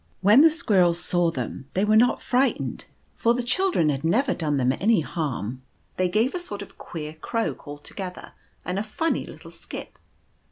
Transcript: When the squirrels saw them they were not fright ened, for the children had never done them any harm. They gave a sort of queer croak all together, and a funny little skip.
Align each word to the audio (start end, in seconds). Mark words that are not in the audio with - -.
When 0.21 0.41
the 0.41 0.49
squirrels 0.49 0.99
saw 0.99 1.29
them 1.29 1.69
they 1.75 1.85
were 1.85 1.95
not 1.95 2.23
fright 2.23 2.57
ened, 2.59 2.85
for 3.13 3.35
the 3.35 3.43
children 3.43 3.89
had 3.89 4.03
never 4.03 4.33
done 4.33 4.57
them 4.57 4.71
any 4.71 5.01
harm. 5.01 5.61
They 5.97 6.09
gave 6.09 6.33
a 6.33 6.39
sort 6.39 6.63
of 6.63 6.79
queer 6.79 7.13
croak 7.13 7.67
all 7.67 7.77
together, 7.77 8.31
and 8.65 8.79
a 8.79 8.83
funny 8.83 9.27
little 9.27 9.51
skip. 9.51 9.99